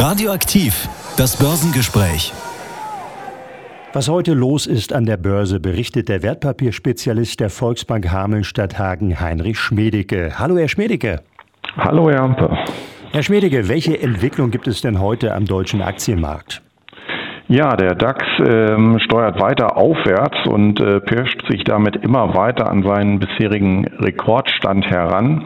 Radioaktiv, 0.00 0.88
das 1.16 1.36
Börsengespräch. 1.36 2.32
Was 3.92 4.08
heute 4.08 4.32
los 4.32 4.68
ist 4.68 4.92
an 4.92 5.06
der 5.06 5.16
Börse, 5.16 5.58
berichtet 5.58 6.08
der 6.08 6.22
Wertpapierspezialist 6.22 7.40
der 7.40 7.50
Volksbank 7.50 8.08
Hameln-Stadthagen, 8.08 9.18
Heinrich 9.18 9.58
Schmedecke. 9.58 10.38
Hallo, 10.38 10.56
Herr 10.56 10.68
Schmedecke. 10.68 11.22
Hallo, 11.76 12.08
Herr 12.08 12.20
Amper. 12.20 12.64
Herr 13.10 13.24
Schmedecke, 13.24 13.68
welche 13.68 14.00
Entwicklung 14.00 14.52
gibt 14.52 14.68
es 14.68 14.82
denn 14.82 15.00
heute 15.00 15.34
am 15.34 15.46
deutschen 15.46 15.82
Aktienmarkt? 15.82 16.62
Ja, 17.48 17.74
der 17.74 17.96
DAX 17.96 18.24
ähm, 18.46 19.00
steuert 19.00 19.40
weiter 19.40 19.76
aufwärts 19.76 20.46
und 20.46 20.80
äh, 20.80 21.00
pirscht 21.00 21.42
sich 21.50 21.64
damit 21.64 21.96
immer 21.96 22.36
weiter 22.36 22.70
an 22.70 22.84
seinen 22.84 23.18
bisherigen 23.18 23.86
Rekordstand 23.98 24.86
heran. 24.86 25.44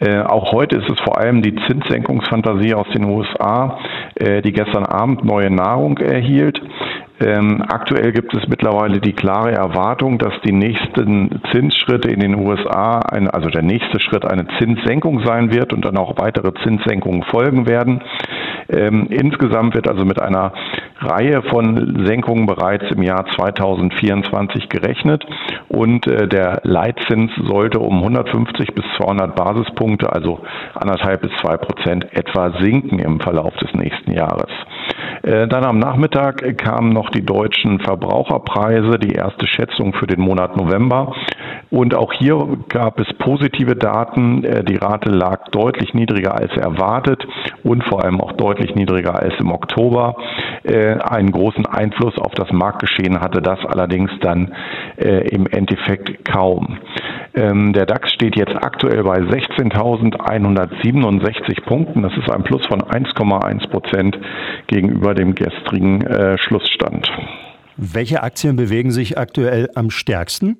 Äh, 0.00 0.22
auch 0.22 0.52
heute 0.52 0.76
ist 0.76 0.90
es 0.90 0.98
vor 1.00 1.18
allem 1.18 1.42
die 1.42 1.54
Zinssenkungsfantasie 1.68 2.72
aus 2.74 2.86
den 2.94 3.04
USA, 3.04 3.78
äh, 4.14 4.40
die 4.40 4.52
gestern 4.52 4.86
Abend 4.86 5.24
neue 5.24 5.50
Nahrung 5.50 5.98
erhielt. 5.98 6.60
Ähm, 7.22 7.62
aktuell 7.68 8.12
gibt 8.12 8.34
es 8.34 8.48
mittlerweile 8.48 8.98
die 8.98 9.12
klare 9.12 9.52
Erwartung, 9.52 10.18
dass 10.18 10.32
die 10.42 10.52
nächsten 10.52 11.42
Zinsschritte 11.52 12.08
in 12.08 12.20
den 12.20 12.34
USA, 12.34 13.00
ein, 13.00 13.28
also 13.28 13.50
der 13.50 13.60
nächste 13.60 14.00
Schritt 14.00 14.24
eine 14.24 14.46
Zinssenkung 14.58 15.22
sein 15.26 15.52
wird 15.52 15.74
und 15.74 15.84
dann 15.84 15.98
auch 15.98 16.14
weitere 16.16 16.54
Zinssenkungen 16.62 17.22
folgen 17.24 17.66
werden. 17.66 18.00
Ähm, 18.68 19.06
insgesamt 19.10 19.74
wird 19.74 19.88
also 19.88 20.04
mit 20.04 20.20
einer 20.20 20.52
Reihe 20.98 21.42
von 21.42 22.04
Senkungen 22.06 22.46
bereits 22.46 22.84
im 22.90 23.02
Jahr 23.02 23.24
2024 23.34 24.68
gerechnet 24.68 25.24
und 25.68 26.06
äh, 26.06 26.28
der 26.28 26.60
Leitzins 26.64 27.30
sollte 27.44 27.78
um 27.78 27.98
150 27.98 28.74
bis 28.74 28.84
200 28.98 29.34
Basispunkte, 29.34 30.12
also 30.12 30.40
anderthalb 30.74 31.22
bis 31.22 31.30
zwei 31.40 31.56
Prozent 31.56 32.06
etwa 32.12 32.52
sinken 32.60 32.98
im 32.98 33.20
Verlauf 33.20 33.54
des 33.56 33.72
nächsten 33.74 34.12
Jahres. 34.12 34.50
Äh, 35.22 35.48
dann 35.48 35.64
am 35.64 35.78
Nachmittag 35.78 36.56
kamen 36.56 36.92
noch 36.92 37.10
die 37.10 37.24
deutschen 37.24 37.80
Verbraucherpreise, 37.80 38.98
die 38.98 39.12
erste 39.12 39.46
Schätzung 39.46 39.92
für 39.92 40.06
den 40.06 40.20
Monat 40.20 40.56
November. 40.56 41.14
Und 41.70 41.94
auch 41.94 42.12
hier 42.12 42.58
gab 42.68 42.98
es 43.00 43.06
positive 43.18 43.76
Daten. 43.76 44.44
Äh, 44.44 44.64
die 44.64 44.76
Rate 44.76 45.10
lag 45.10 45.48
deutlich 45.48 45.92
niedriger 45.94 46.34
als 46.34 46.52
erwartet 46.56 47.26
und 47.64 47.84
vor 47.84 48.02
allem 48.02 48.20
auch 48.20 48.32
deutlich 48.32 48.74
niedriger 48.74 49.14
als 49.14 49.34
im 49.38 49.52
Oktober. 49.52 50.16
Äh, 50.62 50.96
einen 50.98 51.32
großen 51.32 51.66
Einfluss 51.66 52.18
auf 52.18 52.32
das 52.34 52.50
Marktgeschehen 52.52 53.20
hatte 53.20 53.42
das 53.42 53.58
allerdings 53.66 54.10
dann 54.20 54.52
im 54.96 55.46
Endeffekt 55.46 56.24
kaum. 56.24 56.78
Ähm, 57.34 57.72
der 57.72 57.86
DAX 57.86 58.12
steht 58.12 58.36
jetzt 58.36 58.54
aktuell 58.56 59.02
bei 59.04 59.18
16.167 59.18 61.64
Punkten. 61.64 62.02
Das 62.02 62.12
ist 62.16 62.30
ein 62.30 62.42
Plus 62.42 62.66
von 62.66 62.82
1,1 62.82 63.70
Prozent 63.70 64.18
gegenüber 64.66 65.14
dem 65.14 65.34
gestrigen 65.34 66.02
äh, 66.02 66.36
Schlussstand. 66.38 67.08
Welche 67.76 68.22
Aktien 68.22 68.56
bewegen 68.56 68.90
sich 68.90 69.16
aktuell 69.16 69.70
am 69.74 69.88
stärksten? 69.90 70.58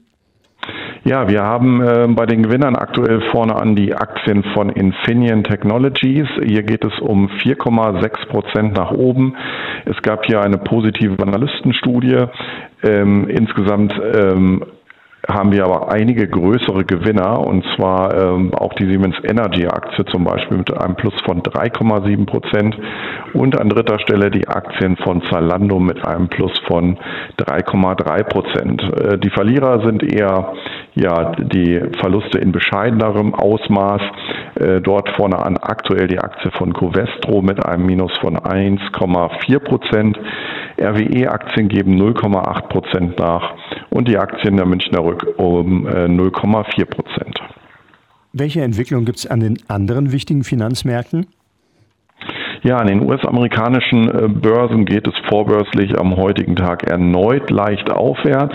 Ja, 1.05 1.29
wir 1.29 1.43
haben 1.43 1.83
äh, 1.83 2.07
bei 2.09 2.27
den 2.27 2.43
Gewinnern 2.43 2.77
aktuell 2.77 3.23
vorne 3.31 3.57
an 3.57 3.75
die 3.75 3.95
Aktien 3.95 4.45
von 4.55 4.69
Infineon 4.69 5.45
Technologies. 5.45 6.29
Hier 6.45 6.63
geht 6.63 6.85
es 6.85 6.93
um 7.01 7.29
4,6 7.29 8.29
Prozent 8.29 8.75
nach 8.75 8.91
oben. 8.91 9.35
Es 9.87 9.97
gab 10.03 10.27
hier 10.27 10.43
eine 10.43 10.59
positive 10.59 11.17
Analystenstudie. 11.23 12.27
Ähm, 12.83 13.29
insgesamt 13.29 13.99
ähm, 14.15 14.63
haben 15.33 15.53
wir 15.53 15.65
aber 15.65 15.93
einige 15.93 16.29
größere 16.29 16.85
Gewinner 16.85 17.41
und 17.41 17.65
zwar 17.77 18.15
ähm, 18.15 18.53
auch 18.55 18.73
die 18.75 18.87
Siemens 18.87 19.17
Energy 19.23 19.67
Aktie 19.67 20.05
zum 20.07 20.25
Beispiel 20.25 20.59
mit 20.59 20.77
einem 20.77 20.97
Plus 20.97 21.15
von 21.25 21.43
3,7 21.43 22.27
Prozent 22.27 22.77
und 23.35 23.59
an 23.59 23.69
dritter 23.69 23.99
Stelle 24.01 24.31
die 24.31 24.49
Aktien 24.49 24.97
von 24.97 25.23
Zalando 25.31 25.79
mit 25.79 26.05
einem 26.05 26.29
Plus 26.29 26.53
von 26.67 26.99
3,3 27.39 28.25
Prozent. 28.25 28.83
Äh, 28.83 29.19
die 29.19 29.31
Verlierer 29.31 29.85
sind 29.85 30.03
eher 30.03 30.53
ja 30.95 31.33
die 31.39 31.81
Verluste 31.99 32.39
in 32.39 32.53
bescheidenerem 32.53 33.35
Ausmaß. 33.35 34.03
Äh, 34.57 34.81
dort 34.81 35.09
vorne 35.11 35.39
an 35.39 35.57
aktuell 35.57 36.09
die 36.09 36.19
Aktie 36.19 36.51
von 36.53 36.73
Covestro 36.73 37.43
mit 37.43 37.65
einem 37.65 37.87
Minus 37.87 38.17
von 38.19 38.37
1,4 38.37 39.59
Prozent. 39.61 40.19
RWE-Aktien 40.81 41.69
geben 41.69 42.01
0,8 42.01 42.69
Prozent 42.69 43.19
nach 43.19 43.55
und 43.91 44.09
die 44.09 44.19
Aktien 44.19 44.57
der 44.57 44.67
Münchner 44.67 45.05
Rück 45.05 45.27
um 45.37 45.87
0,4 45.87 46.81
äh, 46.81 46.85
Prozent. 46.87 47.41
Welche 48.33 48.63
Entwicklung 48.63 49.05
gibt 49.05 49.19
es 49.19 49.27
an 49.27 49.41
den 49.41 49.59
anderen 49.69 50.13
wichtigen 50.13 50.45
Finanzmärkten? 50.45 51.27
Ja, 52.63 52.77
an 52.77 52.89
den 52.89 53.09
US-amerikanischen 53.09 54.09
äh, 54.11 54.29
Börsen 54.29 54.85
geht 54.85 55.07
es 55.09 55.15
vorbörslich 55.29 55.99
am 55.99 56.17
heutigen 56.17 56.57
Tag 56.57 56.83
erneut 56.83 57.51
leicht 57.51 57.91
aufwärts. 57.91 58.55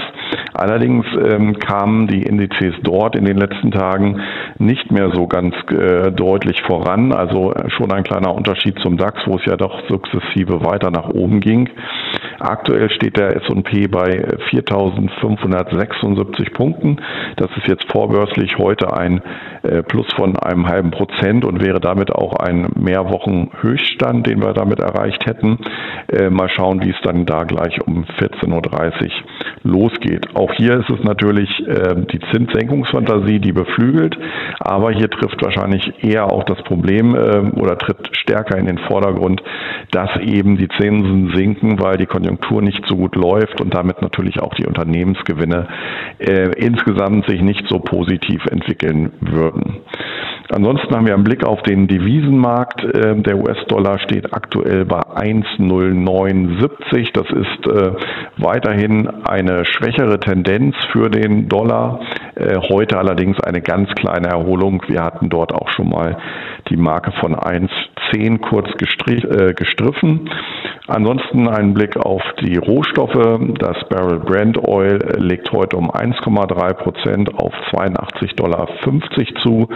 Allerdings 0.54 1.06
ähm, 1.18 1.58
kamen 1.58 2.08
die 2.08 2.22
Indizes 2.22 2.76
dort 2.84 3.16
in 3.16 3.26
den 3.26 3.38
letzten 3.38 3.72
Tagen 3.72 4.22
nicht 4.60 4.92
mehr 4.92 5.10
so 5.12 5.28
ganz 5.28 5.56
äh, 5.72 6.12
deutlich 6.12 6.62
voran. 6.62 7.14
Also 7.14 7.52
äh, 7.54 7.70
schon 7.72 7.92
ein 7.92 8.04
kleiner 8.04 8.34
Unterschied 8.34 8.78
zum 8.80 8.96
DAX, 8.96 9.20
wo 9.26 9.38
es 9.38 9.46
ja 9.46 9.58
doch 9.58 9.82
sukzessive 9.90 10.64
weiter 10.64 10.92
nach 10.92 11.10
oben 11.10 11.40
ging. 11.40 11.70
Aktuell 12.40 12.90
steht 12.90 13.18
der 13.18 13.36
S&P 13.36 13.88
bei 13.88 14.26
4.576 14.52 16.54
Punkten. 16.54 17.02
Das 17.38 17.50
ist 17.58 17.68
jetzt 17.68 17.92
vorbörslich 17.92 18.58
heute 18.58 18.94
ein 18.94 19.22
äh, 19.64 19.82
Plus 19.84 20.08
von 20.16 20.38
einem 20.38 20.68
halben 20.68 20.92
Prozent 20.92 21.46
und 21.46 21.64
wäre 21.64 21.80
damit 21.80 22.12
auch 22.12 22.36
ein 22.36 22.68
Mehrwochen-Höchststand, 22.76 24.28
den 24.28 24.42
wir 24.42 24.54
damit 24.54 24.80
erreicht 24.80 25.26
hätten. 25.26 25.60
Äh, 26.08 26.30
mal 26.30 26.50
schauen, 26.50 26.84
wie 26.84 26.92
es 26.92 27.02
dann 27.04 27.26
da 27.26 27.44
gleich 27.44 27.82
um 27.82 28.06
14.30 28.20 28.52
Uhr 28.52 28.62
losgeht. 29.66 30.36
Auch 30.36 30.54
hier 30.54 30.80
ist 30.80 30.90
es 30.90 31.04
natürlich 31.04 31.50
äh, 31.68 31.96
die 32.12 32.20
Zinssenkungsfantasie, 32.32 33.40
die 33.40 33.52
beflügelt, 33.52 34.18
aber 34.60 34.92
hier 34.92 35.10
trifft 35.10 35.44
wahrscheinlich 35.44 36.04
eher 36.04 36.32
auch 36.32 36.44
das 36.44 36.62
Problem 36.64 37.16
äh, 37.16 37.40
oder 37.60 37.78
tritt 37.78 38.10
stärker 38.14 38.58
in 38.58 38.68
den 38.68 38.78
Vordergrund, 38.78 39.42
dass 39.92 40.10
eben 40.22 40.58
die 40.58 40.70
Zinsen 40.80 41.34
sinken, 41.36 41.80
weil 41.82 41.98
die 41.98 42.06
Konjunktur 42.06 42.62
nicht 42.62 42.86
so 42.88 42.96
gut 42.96 43.16
läuft 43.16 43.60
und 43.60 43.74
damit 43.74 44.02
natürlich 44.02 44.40
auch 44.40 44.54
die 44.54 44.66
Unternehmensgewinne 44.66 45.68
äh, 46.20 46.52
insgesamt 46.58 47.28
sich 47.28 47.42
nicht 47.42 47.66
so 47.68 47.80
positiv 47.80 48.46
entwickeln 48.46 49.12
würden. 49.20 49.82
Ansonsten 50.50 50.96
haben 50.96 51.08
wir 51.08 51.16
einen 51.16 51.24
Blick 51.24 51.44
auf 51.44 51.64
den 51.64 51.88
Devisenmarkt. 51.88 52.84
Ähm, 52.84 53.24
der 53.24 53.38
US-Dollar 53.38 53.98
steht 54.00 54.32
aktuell 54.34 54.86
bei 54.86 55.00
1,0970. 55.00 57.12
Das 57.14 57.26
ist 57.32 57.66
äh, 57.68 57.94
weiterhin 58.38 59.08
eine 59.26 59.66
schwächere 59.66 60.20
Tendenz 60.20 60.76
für 60.92 61.10
den 61.10 61.50
Dollar. 61.50 62.02
Äh, 62.36 62.60
heute 62.70 63.00
allerdings 63.00 63.40
eine 63.40 63.62
ganz 63.62 63.90
kleine 63.96 64.28
Erholung. 64.28 64.84
Wir 64.88 65.04
hatten 65.04 65.30
dort 65.30 65.52
auch 65.54 65.70
schon 65.70 65.90
mal 65.90 66.18
die 66.70 66.78
Marke 66.78 67.12
von 67.20 67.36
1,10 67.36 68.40
kurz 68.40 68.70
äh, 69.08 69.54
gestriffen. 69.54 70.30
Ansonsten 70.88 71.48
ein 71.48 71.74
Blick 71.74 71.98
auf 71.98 72.22
die 72.42 72.58
Rohstoffe. 72.58 73.40
Das 73.58 73.78
Barrel 73.90 74.20
Brand 74.20 74.68
Oil 74.68 75.00
legt 75.18 75.52
heute 75.52 75.78
um 75.78 75.90
1,3 75.90 76.74
Prozent 76.74 77.34
auf 77.34 77.54
82,50 77.72 78.36
Dollar 78.36 78.68
zu. 79.42 79.68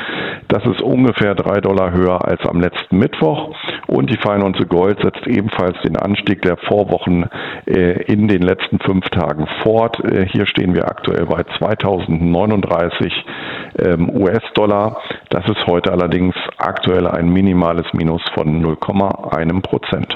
Das 0.49 0.63
ist 0.67 0.81
ungefähr 0.83 1.33
3 1.33 1.61
Dollar 1.61 1.93
höher 1.93 2.23
als 2.23 2.41
am 2.47 2.61
letzten 2.61 2.99
Mittwoch. 2.99 3.55
Und 3.87 4.11
die 4.11 4.17
Feinunze 4.17 4.67
Gold 4.67 4.99
setzt 5.01 5.25
ebenfalls 5.25 5.81
den 5.81 5.97
Anstieg 5.97 6.43
der 6.43 6.57
Vorwochen 6.57 7.27
äh, 7.65 8.03
in 8.03 8.27
den 8.27 8.43
letzten 8.43 8.77
fünf 8.77 9.09
Tagen 9.09 9.47
fort. 9.63 9.99
Äh, 10.03 10.27
hier 10.27 10.45
stehen 10.45 10.75
wir 10.75 10.85
aktuell 10.85 11.25
bei 11.25 11.43
2039 11.57 13.25
ähm, 13.79 14.09
US-Dollar. 14.11 15.01
Das 15.29 15.43
ist 15.49 15.65
heute 15.65 15.91
allerdings 15.91 16.35
aktuell 16.57 17.07
ein 17.07 17.29
minimales 17.29 17.87
Minus 17.93 18.21
von 18.35 18.63
0,1 18.63 19.61
Prozent. 19.63 20.15